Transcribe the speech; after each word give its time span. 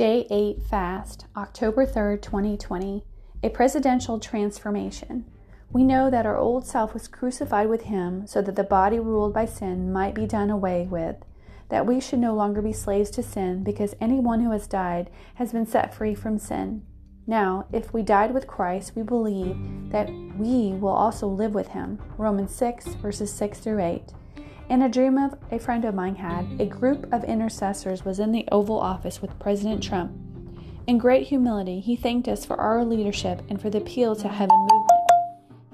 Day 0.00 0.26
8 0.30 0.62
Fast, 0.62 1.26
October 1.36 1.84
3rd, 1.84 2.22
2020. 2.22 3.04
A 3.42 3.50
presidential 3.50 4.18
transformation. 4.18 5.26
We 5.70 5.84
know 5.84 6.08
that 6.08 6.24
our 6.24 6.38
old 6.38 6.66
self 6.66 6.94
was 6.94 7.06
crucified 7.06 7.68
with 7.68 7.82
him 7.82 8.26
so 8.26 8.40
that 8.40 8.56
the 8.56 8.64
body 8.64 8.98
ruled 8.98 9.34
by 9.34 9.44
sin 9.44 9.92
might 9.92 10.14
be 10.14 10.26
done 10.26 10.48
away 10.48 10.88
with, 10.90 11.16
that 11.68 11.84
we 11.84 12.00
should 12.00 12.18
no 12.18 12.34
longer 12.34 12.62
be 12.62 12.72
slaves 12.72 13.10
to 13.10 13.22
sin 13.22 13.62
because 13.62 13.94
anyone 14.00 14.40
who 14.40 14.52
has 14.52 14.66
died 14.66 15.10
has 15.34 15.52
been 15.52 15.66
set 15.66 15.94
free 15.94 16.14
from 16.14 16.38
sin. 16.38 16.82
Now, 17.26 17.66
if 17.70 17.92
we 17.92 18.00
died 18.00 18.32
with 18.32 18.46
Christ, 18.46 18.92
we 18.96 19.02
believe 19.02 19.54
that 19.90 20.08
we 20.38 20.72
will 20.72 20.88
also 20.88 21.26
live 21.28 21.52
with 21.52 21.68
him. 21.68 21.98
Romans 22.16 22.54
6, 22.54 22.94
verses 22.94 23.30
6 23.34 23.58
through 23.58 23.80
8. 23.80 24.14
In 24.70 24.82
a 24.82 24.88
dream 24.88 25.18
of 25.18 25.34
a 25.50 25.58
friend 25.58 25.84
of 25.84 25.96
mine 25.96 26.14
had, 26.14 26.46
a 26.60 26.64
group 26.64 27.12
of 27.12 27.24
intercessors 27.24 28.04
was 28.04 28.20
in 28.20 28.30
the 28.30 28.46
Oval 28.52 28.78
Office 28.78 29.20
with 29.20 29.36
President 29.40 29.82
Trump. 29.82 30.12
In 30.86 30.96
great 30.96 31.26
humility, 31.26 31.80
he 31.80 31.96
thanked 31.96 32.28
us 32.28 32.44
for 32.44 32.56
our 32.56 32.84
leadership 32.84 33.42
and 33.48 33.60
for 33.60 33.68
the 33.68 33.78
appeal 33.78 34.14
to 34.14 34.28
heaven 34.28 34.56
movement. 34.56 35.10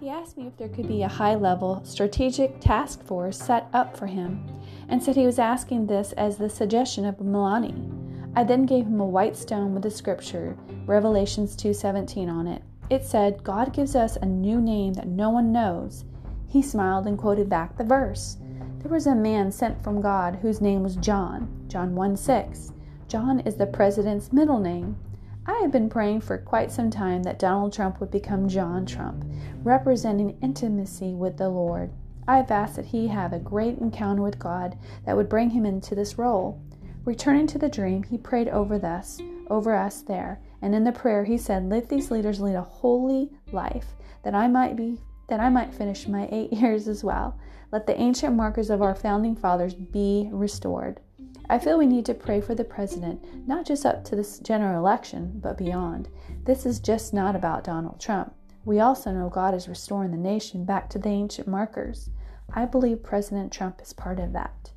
He 0.00 0.08
asked 0.08 0.38
me 0.38 0.46
if 0.46 0.56
there 0.56 0.70
could 0.70 0.88
be 0.88 1.02
a 1.02 1.08
high 1.08 1.34
level 1.34 1.82
strategic 1.84 2.58
task 2.58 3.04
force 3.04 3.36
set 3.38 3.68
up 3.74 3.98
for 3.98 4.06
him 4.06 4.42
and 4.88 5.02
said 5.02 5.14
he 5.14 5.26
was 5.26 5.38
asking 5.38 5.88
this 5.88 6.12
as 6.12 6.38
the 6.38 6.48
suggestion 6.48 7.04
of 7.04 7.20
Melania. 7.20 7.74
I 8.34 8.44
then 8.44 8.64
gave 8.64 8.86
him 8.86 9.00
a 9.00 9.04
white 9.04 9.36
stone 9.36 9.74
with 9.74 9.82
the 9.82 9.90
scripture, 9.90 10.56
Revelations 10.86 11.54
2:17 11.54 12.30
on 12.30 12.46
it. 12.46 12.62
It 12.88 13.04
said, 13.04 13.44
"God 13.44 13.74
gives 13.74 13.94
us 13.94 14.16
a 14.16 14.24
new 14.24 14.58
name 14.58 14.94
that 14.94 15.06
no 15.06 15.28
one 15.28 15.52
knows." 15.52 16.06
He 16.48 16.62
smiled 16.62 17.06
and 17.06 17.18
quoted 17.18 17.50
back 17.50 17.76
the 17.76 17.84
verse. 17.84 18.38
There 18.86 18.94
was 18.94 19.08
a 19.08 19.16
man 19.16 19.50
sent 19.50 19.82
from 19.82 20.00
God 20.00 20.36
whose 20.36 20.60
name 20.60 20.84
was 20.84 20.94
John, 20.94 21.48
John 21.66 21.96
1 21.96 22.16
6. 22.16 22.70
John 23.08 23.40
is 23.40 23.56
the 23.56 23.66
president's 23.66 24.32
middle 24.32 24.60
name. 24.60 24.96
I 25.44 25.54
have 25.54 25.72
been 25.72 25.88
praying 25.88 26.20
for 26.20 26.38
quite 26.38 26.70
some 26.70 26.88
time 26.88 27.24
that 27.24 27.40
Donald 27.40 27.72
Trump 27.72 27.98
would 27.98 28.12
become 28.12 28.48
John 28.48 28.86
Trump, 28.86 29.24
representing 29.64 30.38
intimacy 30.40 31.14
with 31.14 31.36
the 31.36 31.48
Lord. 31.48 31.90
I 32.28 32.36
have 32.36 32.52
asked 32.52 32.76
that 32.76 32.84
he 32.84 33.08
have 33.08 33.32
a 33.32 33.40
great 33.40 33.78
encounter 33.78 34.22
with 34.22 34.38
God 34.38 34.78
that 35.04 35.16
would 35.16 35.28
bring 35.28 35.50
him 35.50 35.66
into 35.66 35.96
this 35.96 36.16
role. 36.16 36.62
Returning 37.04 37.48
to 37.48 37.58
the 37.58 37.68
dream, 37.68 38.04
he 38.04 38.16
prayed 38.16 38.46
over 38.46 38.76
us, 38.86 39.20
over 39.50 39.74
us 39.74 40.00
there, 40.02 40.38
and 40.62 40.76
in 40.76 40.84
the 40.84 40.92
prayer 40.92 41.24
he 41.24 41.38
said, 41.38 41.68
"Let 41.68 41.88
these 41.88 42.12
leaders 42.12 42.40
lead 42.40 42.54
a 42.54 42.62
holy 42.62 43.32
life, 43.50 43.96
that 44.22 44.36
I 44.36 44.46
might 44.46 44.76
be 44.76 45.00
that 45.28 45.40
I 45.40 45.48
might 45.48 45.74
finish 45.74 46.06
my 46.06 46.28
8 46.30 46.52
years 46.52 46.88
as 46.88 47.04
well." 47.04 47.38
Let 47.72 47.86
the 47.86 48.00
ancient 48.00 48.34
markers 48.36 48.70
of 48.70 48.80
our 48.80 48.94
founding 48.94 49.34
fathers 49.34 49.74
be 49.74 50.28
restored. 50.32 51.00
I 51.48 51.58
feel 51.58 51.78
we 51.78 51.86
need 51.86 52.06
to 52.06 52.14
pray 52.14 52.40
for 52.40 52.54
the 52.54 52.64
president, 52.64 53.46
not 53.46 53.66
just 53.66 53.84
up 53.84 54.04
to 54.04 54.16
this 54.16 54.38
general 54.38 54.78
election, 54.78 55.40
but 55.42 55.58
beyond. 55.58 56.08
This 56.44 56.64
is 56.64 56.80
just 56.80 57.12
not 57.12 57.36
about 57.36 57.64
Donald 57.64 58.00
Trump. 58.00 58.34
We 58.64 58.80
also 58.80 59.12
know 59.12 59.28
God 59.28 59.54
is 59.54 59.68
restoring 59.68 60.10
the 60.10 60.16
nation 60.16 60.64
back 60.64 60.90
to 60.90 60.98
the 60.98 61.08
ancient 61.08 61.46
markers. 61.46 62.10
I 62.52 62.64
believe 62.64 63.02
President 63.02 63.52
Trump 63.52 63.80
is 63.80 63.92
part 63.92 64.18
of 64.18 64.32
that. 64.32 64.70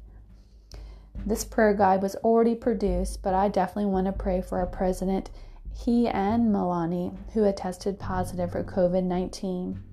This 1.25 1.43
prayer 1.43 1.73
guide 1.73 2.01
was 2.01 2.15
already 2.17 2.55
produced, 2.55 3.21
but 3.21 3.33
I 3.33 3.49
definitely 3.49 3.91
want 3.91 4.05
to 4.05 4.13
pray 4.13 4.41
for 4.41 4.59
our 4.59 4.67
president, 4.67 5.29
he 5.73 6.07
and 6.07 6.51
Melania, 6.51 7.11
who 7.33 7.51
tested 7.51 7.99
positive 7.99 8.51
for 8.51 8.63
COVID 8.63 9.03
19. 9.03 9.83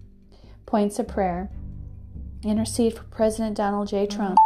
Points 0.66 0.98
of 0.98 1.06
prayer 1.06 1.48
intercede 2.42 2.94
for 2.94 3.04
President 3.04 3.56
Donald 3.56 3.86
J. 3.86 4.04
Trump. 4.04 4.36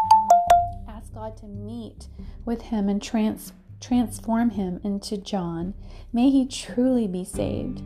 Ask 0.86 1.14
God 1.14 1.34
to 1.38 1.46
meet 1.46 2.08
with 2.44 2.60
him 2.62 2.90
and 2.90 3.02
trans- 3.02 3.54
transform 3.80 4.50
him 4.50 4.80
into 4.84 5.16
John. 5.16 5.72
May 6.12 6.28
he 6.28 6.46
truly 6.46 7.06
be 7.06 7.24
saved. 7.24 7.82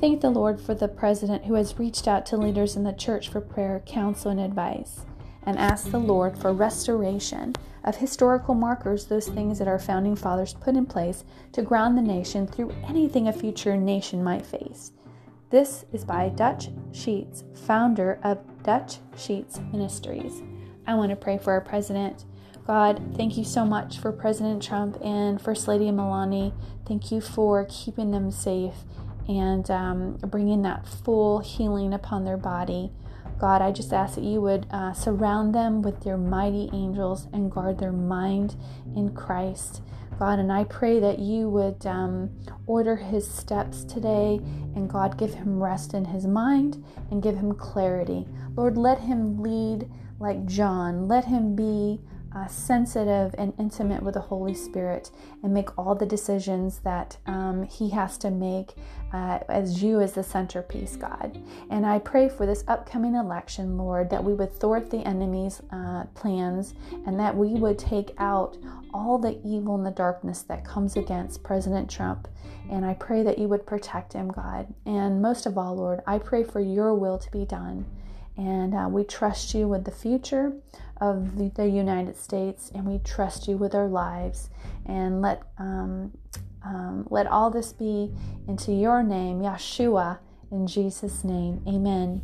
Thank 0.00 0.22
the 0.22 0.30
Lord 0.30 0.62
for 0.62 0.74
the 0.74 0.88
president 0.88 1.44
who 1.44 1.54
has 1.54 1.78
reached 1.78 2.08
out 2.08 2.24
to 2.26 2.38
leaders 2.38 2.74
in 2.74 2.84
the 2.84 2.92
church 2.92 3.28
for 3.28 3.42
prayer, 3.42 3.82
counsel, 3.84 4.30
and 4.30 4.40
advice. 4.40 5.02
And 5.44 5.58
ask 5.58 5.90
the 5.90 5.98
Lord 5.98 6.38
for 6.38 6.54
restoration 6.54 7.54
of 7.84 7.96
historical 7.96 8.54
markers, 8.54 9.04
those 9.04 9.28
things 9.28 9.58
that 9.58 9.68
our 9.68 9.78
founding 9.78 10.16
fathers 10.16 10.54
put 10.54 10.74
in 10.74 10.86
place 10.86 11.24
to 11.52 11.60
ground 11.60 11.98
the 11.98 12.02
nation 12.02 12.46
through 12.46 12.74
anything 12.88 13.28
a 13.28 13.32
future 13.32 13.76
nation 13.76 14.24
might 14.24 14.46
face. 14.46 14.92
This 15.54 15.84
is 15.92 16.04
by 16.04 16.30
Dutch 16.30 16.70
Sheets, 16.90 17.44
founder 17.54 18.18
of 18.24 18.40
Dutch 18.64 18.96
Sheets 19.16 19.60
Ministries. 19.70 20.42
I 20.84 20.96
want 20.96 21.10
to 21.10 21.16
pray 21.16 21.38
for 21.38 21.52
our 21.52 21.60
president. 21.60 22.24
God, 22.66 23.00
thank 23.16 23.36
you 23.36 23.44
so 23.44 23.64
much 23.64 23.98
for 23.98 24.10
President 24.10 24.60
Trump 24.60 25.00
and 25.00 25.40
First 25.40 25.68
Lady 25.68 25.92
Melania. 25.92 26.52
Thank 26.88 27.12
you 27.12 27.20
for 27.20 27.68
keeping 27.70 28.10
them 28.10 28.32
safe 28.32 28.74
and 29.28 29.70
um, 29.70 30.16
bringing 30.26 30.62
that 30.62 30.88
full 30.88 31.38
healing 31.38 31.94
upon 31.94 32.24
their 32.24 32.36
body. 32.36 32.90
God, 33.38 33.62
I 33.62 33.70
just 33.70 33.92
ask 33.92 34.16
that 34.16 34.24
you 34.24 34.40
would 34.40 34.66
uh, 34.72 34.92
surround 34.92 35.54
them 35.54 35.82
with 35.82 36.04
your 36.04 36.16
mighty 36.16 36.68
angels 36.72 37.28
and 37.32 37.48
guard 37.48 37.78
their 37.78 37.92
mind 37.92 38.56
in 38.96 39.14
Christ. 39.14 39.82
God, 40.18 40.38
and 40.38 40.52
I 40.52 40.64
pray 40.64 41.00
that 41.00 41.18
you 41.18 41.48
would 41.48 41.84
um, 41.86 42.30
order 42.66 42.96
his 42.96 43.28
steps 43.28 43.84
today, 43.84 44.40
and 44.74 44.88
God, 44.88 45.18
give 45.18 45.34
him 45.34 45.62
rest 45.62 45.94
in 45.94 46.04
his 46.04 46.26
mind 46.26 46.84
and 47.10 47.22
give 47.22 47.36
him 47.36 47.54
clarity. 47.54 48.26
Lord, 48.56 48.76
let 48.76 49.00
him 49.00 49.42
lead 49.42 49.90
like 50.20 50.46
John. 50.46 51.08
Let 51.08 51.24
him 51.24 51.56
be 51.56 52.00
uh, 52.34 52.46
sensitive 52.46 53.34
and 53.38 53.52
intimate 53.58 54.02
with 54.02 54.14
the 54.14 54.20
Holy 54.20 54.54
Spirit 54.54 55.10
and 55.42 55.54
make 55.54 55.78
all 55.78 55.94
the 55.94 56.06
decisions 56.06 56.78
that 56.80 57.16
um, 57.26 57.62
He 57.64 57.90
has 57.90 58.18
to 58.18 58.30
make 58.30 58.74
uh, 59.12 59.38
as 59.48 59.82
you 59.82 60.00
as 60.00 60.12
the 60.12 60.22
centerpiece, 60.22 60.96
God. 60.96 61.40
And 61.70 61.86
I 61.86 62.00
pray 62.00 62.28
for 62.28 62.46
this 62.46 62.64
upcoming 62.66 63.14
election, 63.14 63.78
Lord, 63.78 64.10
that 64.10 64.22
we 64.22 64.34
would 64.34 64.52
thwart 64.58 64.90
the 64.90 65.06
enemy's 65.06 65.62
uh, 65.70 66.04
plans 66.14 66.74
and 67.06 67.18
that 67.20 67.36
we 67.36 67.54
would 67.54 67.78
take 67.78 68.12
out 68.18 68.56
all 68.92 69.18
the 69.18 69.40
evil 69.44 69.76
and 69.76 69.86
the 69.86 69.90
darkness 69.90 70.42
that 70.42 70.64
comes 70.64 70.96
against 70.96 71.42
President 71.42 71.88
Trump. 71.88 72.26
And 72.70 72.84
I 72.84 72.94
pray 72.94 73.22
that 73.22 73.38
you 73.38 73.46
would 73.48 73.66
protect 73.66 74.12
him, 74.12 74.28
God. 74.28 74.72
And 74.86 75.20
most 75.20 75.46
of 75.46 75.58
all, 75.58 75.76
Lord, 75.76 76.00
I 76.06 76.18
pray 76.18 76.42
for 76.42 76.60
your 76.60 76.94
will 76.94 77.18
to 77.18 77.30
be 77.30 77.44
done. 77.44 77.84
And 78.36 78.74
uh, 78.74 78.88
we 78.90 79.04
trust 79.04 79.54
you 79.54 79.68
with 79.68 79.84
the 79.84 79.92
future 79.92 80.52
of 81.00 81.38
the, 81.38 81.50
the, 81.54 81.68
United 81.68 82.16
States, 82.16 82.70
and 82.74 82.84
we 82.84 82.98
trust 82.98 83.46
you 83.46 83.56
with 83.56 83.74
our 83.74 83.88
lives. 83.88 84.50
And 84.86 85.22
let 85.22 85.42
um, 85.58 86.12
um, 86.64 87.06
let 87.10 87.26
all 87.26 87.50
this 87.50 87.72
be 87.72 88.10
into 88.48 88.72
your 88.72 89.02
name, 89.02 89.40
Yeshua, 89.40 90.18
in 90.50 90.66
Jesus' 90.66 91.24
name. 91.24 91.62
Amen. 91.68 92.22